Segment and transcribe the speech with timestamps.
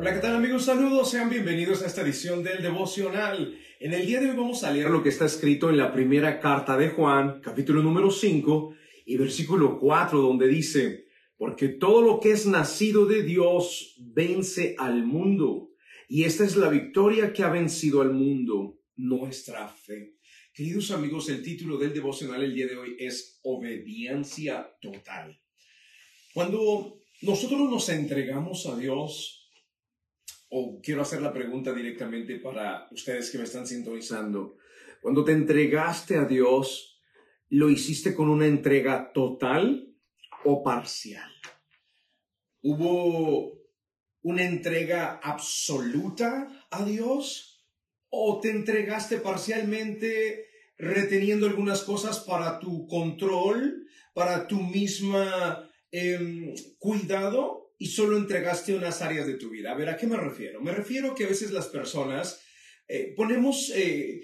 [0.00, 0.64] Hola, ¿qué tal amigos?
[0.64, 3.58] Saludos, sean bienvenidos a esta edición del devocional.
[3.80, 6.38] En el día de hoy vamos a leer lo que está escrito en la primera
[6.38, 8.76] carta de Juan, capítulo número 5
[9.06, 15.04] y versículo 4, donde dice, porque todo lo que es nacido de Dios vence al
[15.04, 15.72] mundo.
[16.08, 20.14] Y esta es la victoria que ha vencido al mundo, nuestra fe.
[20.54, 25.36] Queridos amigos, el título del devocional el día de hoy es Obediencia Total.
[26.32, 29.37] Cuando nosotros nos entregamos a Dios,
[30.50, 34.56] o quiero hacer la pregunta directamente para ustedes que me están sintonizando.
[35.00, 37.00] Cuando te entregaste a Dios,
[37.50, 39.94] ¿lo hiciste con una entrega total
[40.44, 41.30] o parcial?
[42.62, 43.58] ¿Hubo
[44.22, 47.66] una entrega absoluta a Dios
[48.10, 50.46] o te entregaste parcialmente
[50.78, 59.00] reteniendo algunas cosas para tu control, para tu misma em, cuidado y solo entregaste unas
[59.02, 59.72] áreas de tu vida.
[59.72, 60.60] A ver, ¿a qué me refiero?
[60.60, 62.42] Me refiero que a veces las personas
[62.88, 64.20] eh, ponemos, eh,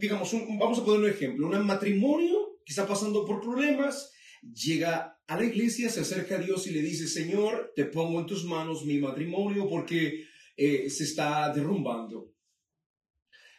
[0.00, 5.36] digamos, vamos a poner un ejemplo, un matrimonio que está pasando por problemas, llega a
[5.36, 8.84] la iglesia, se acerca a Dios y le dice, Señor, te pongo en tus manos
[8.84, 12.34] mi matrimonio porque eh, se está derrumbando.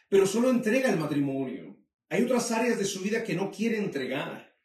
[0.08, 1.78] Pero solo entrega el matrimonio.
[2.08, 4.56] Hay otras áreas de su vida que no quiere entregar.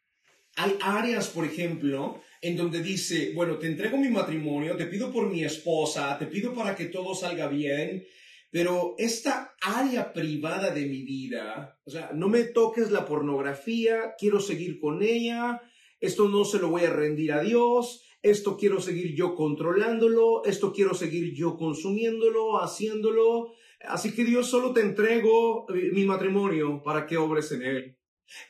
[0.56, 5.30] Hay áreas, por ejemplo, en donde dice, bueno, te entrego mi matrimonio, te pido por
[5.30, 8.04] mi esposa, te pido para que todo salga bien,
[8.50, 14.40] pero esta área privada de mi vida, o sea, no me toques la pornografía, quiero
[14.40, 15.60] seguir con ella,
[16.00, 20.72] esto no se lo voy a rendir a Dios, esto quiero seguir yo controlándolo, esto
[20.72, 27.06] quiero seguir yo consumiéndolo, haciéndolo, así que Dios solo te entrego eh, mi matrimonio para
[27.06, 27.98] que obres en él.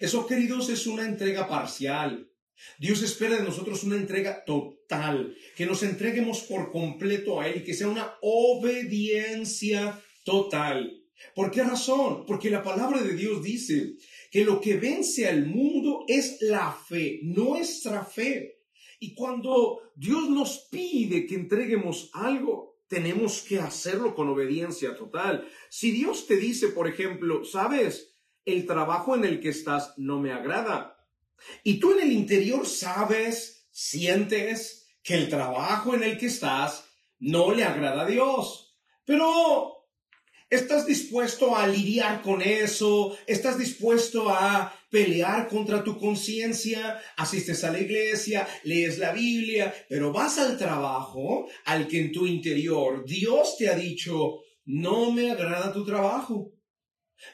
[0.00, 2.30] Eso, queridos, es una entrega parcial.
[2.78, 7.74] Dios espera de nosotros una entrega total, que nos entreguemos por completo a Él, que
[7.74, 11.02] sea una obediencia total.
[11.34, 12.24] ¿Por qué razón?
[12.26, 13.96] Porque la palabra de Dios dice
[14.30, 18.60] que lo que vence al mundo es la fe, nuestra fe.
[18.98, 25.48] Y cuando Dios nos pide que entreguemos algo, tenemos que hacerlo con obediencia total.
[25.70, 28.14] Si Dios te dice, por ejemplo, sabes,
[28.44, 30.95] el trabajo en el que estás no me agrada,
[31.64, 36.84] y tú en el interior sabes, sientes que el trabajo en el que estás
[37.18, 38.76] no le agrada a Dios.
[39.04, 39.88] Pero
[40.50, 47.70] estás dispuesto a lidiar con eso, estás dispuesto a pelear contra tu conciencia, asistes a
[47.70, 53.56] la iglesia, lees la Biblia, pero vas al trabajo al que en tu interior Dios
[53.58, 56.52] te ha dicho, no me agrada tu trabajo.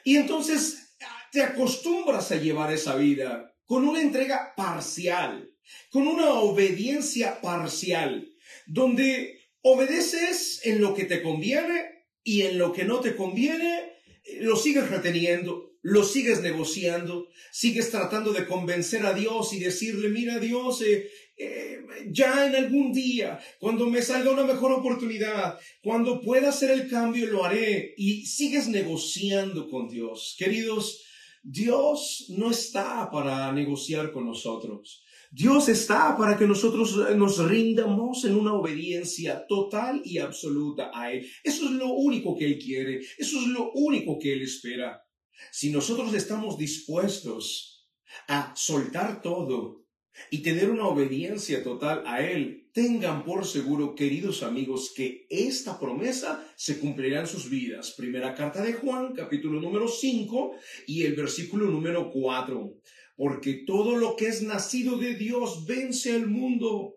[0.03, 0.95] Y entonces
[1.31, 5.51] te acostumbras a llevar esa vida con una entrega parcial,
[5.89, 8.29] con una obediencia parcial,
[8.67, 13.93] donde obedeces en lo que te conviene y en lo que no te conviene,
[14.23, 20.09] eh, lo sigues reteniendo, lo sigues negociando, sigues tratando de convencer a Dios y decirle,
[20.09, 26.21] mira Dios, eh, eh, ya en algún día, cuando me salga una mejor oportunidad, cuando
[26.21, 27.93] pueda hacer el cambio, lo haré.
[27.97, 30.35] Y sigues negociando con Dios.
[30.37, 31.03] Queridos,
[31.43, 35.03] Dios no está para negociar con nosotros.
[35.29, 41.11] Dios está para que nosotros eh, nos rindamos en una obediencia total y absoluta a
[41.11, 41.27] Él.
[41.43, 43.01] Eso es lo único que Él quiere.
[43.17, 45.03] Eso es lo único que Él espera.
[45.51, 47.89] Si nosotros estamos dispuestos
[48.27, 49.82] a soltar todo
[50.29, 56.45] y tener una obediencia total a Él, tengan por seguro, queridos amigos, que esta promesa
[56.55, 57.93] se cumplirá en sus vidas.
[57.97, 60.55] Primera carta de Juan, capítulo número 5
[60.87, 62.73] y el versículo número 4.
[63.15, 66.95] Porque todo lo que es nacido de Dios vence al mundo.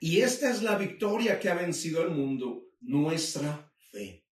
[0.00, 4.24] Y esta es la victoria que ha vencido al mundo, nuestra fe.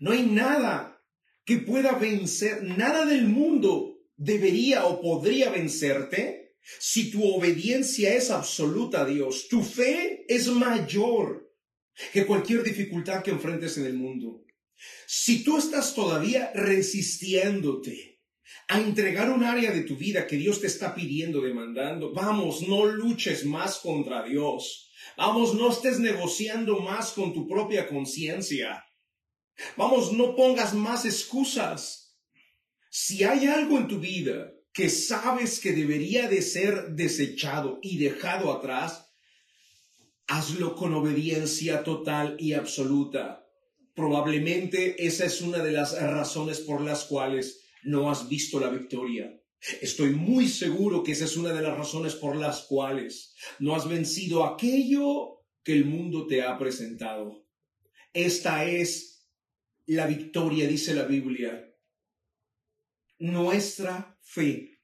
[0.00, 1.02] No hay nada
[1.44, 6.37] que pueda vencer, nada del mundo debería o podría vencerte
[6.78, 11.50] si tu obediencia es absoluta a Dios, tu fe es mayor
[12.12, 14.44] que cualquier dificultad que enfrentes en el mundo.
[15.06, 18.20] Si tú estás todavía resistiéndote
[18.68, 22.86] a entregar un área de tu vida que Dios te está pidiendo, demandando, vamos, no
[22.86, 24.90] luches más contra Dios.
[25.16, 28.84] Vamos, no estés negociando más con tu propia conciencia.
[29.76, 32.16] Vamos, no pongas más excusas.
[32.90, 38.52] Si hay algo en tu vida que sabes que debería de ser desechado y dejado
[38.52, 39.10] atrás,
[40.28, 43.44] hazlo con obediencia total y absoluta.
[43.96, 49.36] Probablemente esa es una de las razones por las cuales no has visto la victoria.
[49.82, 53.88] Estoy muy seguro que esa es una de las razones por las cuales no has
[53.88, 57.44] vencido aquello que el mundo te ha presentado.
[58.12, 59.26] Esta es
[59.86, 61.67] la victoria, dice la Biblia.
[63.18, 64.80] Nuestra fe.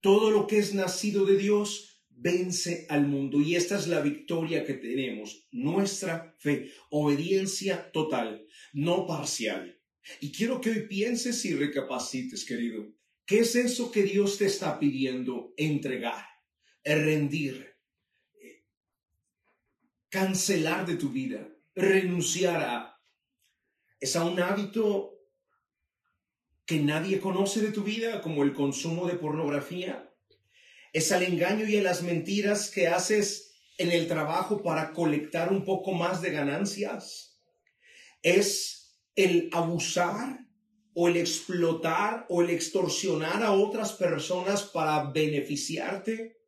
[0.00, 3.40] Todo lo que es nacido de Dios vence al mundo.
[3.40, 5.48] Y esta es la victoria que tenemos.
[5.50, 6.72] Nuestra fe.
[6.90, 9.80] Obediencia total, no parcial.
[10.20, 12.92] Y quiero que hoy pienses y recapacites, querido.
[13.24, 16.26] ¿Qué es eso que Dios te está pidiendo entregar,
[16.84, 17.76] rendir,
[20.08, 23.00] cancelar de tu vida, renunciar a?
[24.00, 25.21] ¿Es a un hábito
[26.66, 30.10] que nadie conoce de tu vida, como el consumo de pornografía?
[30.92, 35.64] ¿Es al engaño y a las mentiras que haces en el trabajo para colectar un
[35.64, 37.40] poco más de ganancias?
[38.22, 40.46] ¿Es el abusar
[40.94, 46.38] o el explotar o el extorsionar a otras personas para beneficiarte?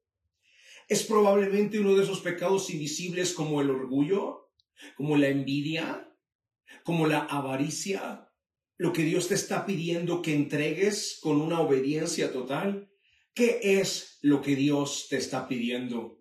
[0.88, 4.52] Es probablemente uno de esos pecados invisibles como el orgullo,
[4.96, 6.14] como la envidia,
[6.84, 8.28] como la avaricia,
[8.76, 12.91] lo que Dios te está pidiendo que entregues con una obediencia total.
[13.35, 16.21] ¿Qué es lo que Dios te está pidiendo?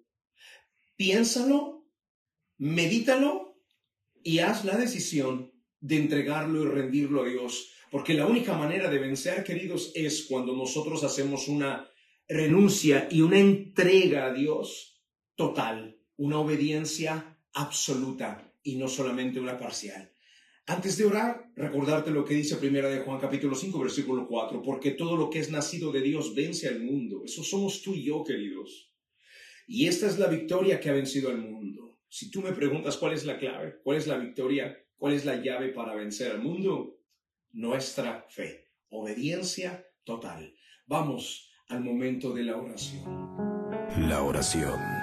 [0.96, 1.88] Piénsalo,
[2.58, 3.60] medítalo
[4.24, 7.72] y haz la decisión de entregarlo y rendirlo a Dios.
[7.92, 11.88] Porque la única manera de vencer, queridos, es cuando nosotros hacemos una
[12.28, 15.04] renuncia y una entrega a Dios
[15.36, 20.13] total, una obediencia absoluta y no solamente una parcial.
[20.66, 24.92] Antes de orar, recordarte lo que dice Primera de Juan capítulo 5 versículo 4, porque
[24.92, 27.24] todo lo que es nacido de Dios vence al mundo.
[27.26, 28.94] Eso somos tú y yo, queridos.
[29.68, 32.00] Y esta es la victoria que ha vencido al mundo.
[32.08, 35.36] Si tú me preguntas cuál es la clave, cuál es la victoria, cuál es la
[35.36, 36.98] llave para vencer al mundo,
[37.52, 40.56] nuestra fe, obediencia total.
[40.86, 43.04] Vamos al momento de la oración.
[44.08, 45.03] La oración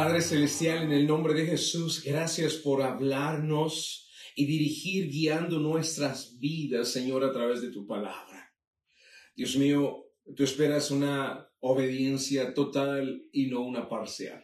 [0.00, 6.88] Padre Celestial, en el nombre de Jesús, gracias por hablarnos y dirigir guiando nuestras vidas,
[6.88, 8.50] Señor, a través de tu palabra.
[9.36, 14.42] Dios mío, tú esperas una obediencia total y no una parcial.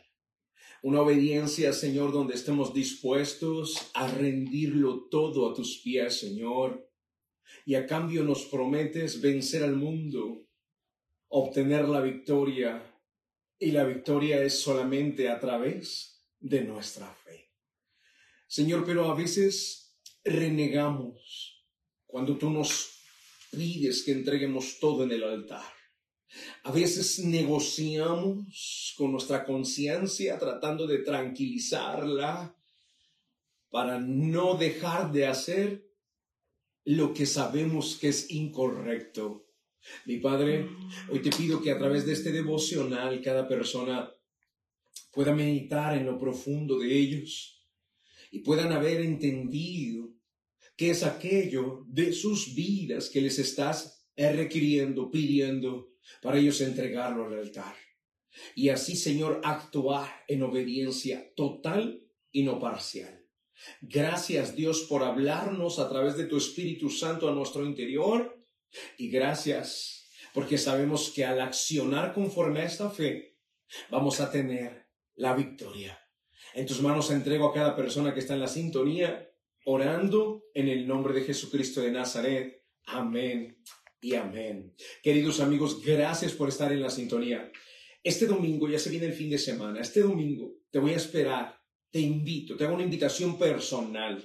[0.82, 6.87] Una obediencia, Señor, donde estemos dispuestos a rendirlo todo a tus pies, Señor
[7.64, 10.47] y a cambio nos prometes vencer al mundo,
[11.29, 12.95] obtener la victoria,
[13.58, 17.53] y la victoria es solamente a través de nuestra fe.
[18.47, 21.64] Señor, pero a veces renegamos
[22.06, 22.91] cuando tú nos
[23.50, 25.64] pides que entreguemos todo en el altar.
[26.64, 32.55] A veces negociamos con nuestra conciencia tratando de tranquilizarla
[33.70, 35.87] para no dejar de hacer
[36.85, 39.45] lo que sabemos que es incorrecto.
[40.05, 40.69] Mi Padre,
[41.11, 44.12] hoy te pido que a través de este devocional cada persona
[45.12, 47.65] pueda meditar en lo profundo de ellos
[48.31, 50.11] y puedan haber entendido
[50.76, 57.38] qué es aquello de sus vidas que les estás requiriendo, pidiendo para ellos entregarlo al
[57.38, 57.75] altar.
[58.55, 63.25] Y así, Señor, actuar en obediencia total y no parcial.
[63.81, 68.46] Gracias Dios por hablarnos a través de tu Espíritu Santo a nuestro interior.
[68.99, 73.38] Y gracias porque sabemos que al accionar conforme a esta fe,
[73.90, 75.99] vamos a tener la victoria.
[76.54, 79.30] En tus manos entrego a cada persona que está en la sintonía,
[79.64, 82.64] orando en el nombre de Jesucristo de Nazaret.
[82.87, 83.62] Amén
[84.00, 84.75] y amén.
[85.02, 87.50] Queridos amigos, gracias por estar en la sintonía.
[88.02, 89.80] Este domingo ya se viene el fin de semana.
[89.80, 91.56] Este domingo te voy a esperar
[91.97, 94.23] te invito, te hago una invitación personal.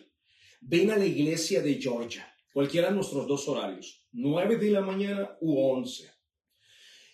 [0.60, 5.38] Ven a la iglesia de Georgia, cualquiera de nuestros dos horarios, 9 de la mañana
[5.41, 6.10] u 11.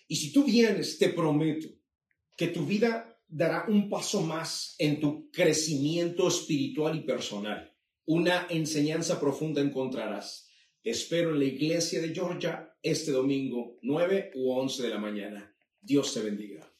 [0.08, 1.68] Y si tú vienes, te prometo
[2.36, 7.72] que tu vida dará un paso más en tu crecimiento espiritual y personal.
[8.06, 10.48] Una enseñanza profunda encontrarás.
[10.82, 15.54] Te espero en la iglesia de Georgia este domingo, 9 u 11 de la mañana.
[15.80, 16.72] Dios te bendiga.